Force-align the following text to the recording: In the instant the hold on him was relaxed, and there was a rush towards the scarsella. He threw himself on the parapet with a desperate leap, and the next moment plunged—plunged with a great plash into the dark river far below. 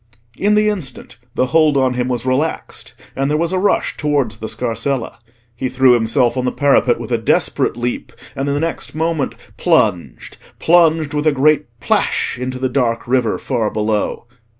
In 0.35 0.55
the 0.55 0.67
instant 0.67 1.19
the 1.35 1.45
hold 1.45 1.77
on 1.77 1.93
him 1.93 2.07
was 2.07 2.25
relaxed, 2.25 2.95
and 3.15 3.29
there 3.29 3.37
was 3.37 3.53
a 3.53 3.59
rush 3.59 3.97
towards 3.97 4.37
the 4.37 4.47
scarsella. 4.49 5.19
He 5.55 5.69
threw 5.69 5.93
himself 5.93 6.35
on 6.35 6.43
the 6.45 6.51
parapet 6.51 6.99
with 6.99 7.11
a 7.11 7.19
desperate 7.19 7.77
leap, 7.77 8.11
and 8.35 8.47
the 8.47 8.59
next 8.59 8.95
moment 8.95 9.35
plunged—plunged 9.57 11.13
with 11.13 11.27
a 11.27 11.31
great 11.31 11.67
plash 11.79 12.39
into 12.39 12.57
the 12.57 12.67
dark 12.67 13.07
river 13.07 13.37
far 13.37 13.69
below. 13.69 14.25